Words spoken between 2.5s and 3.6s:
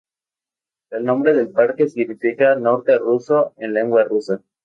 Norte ruso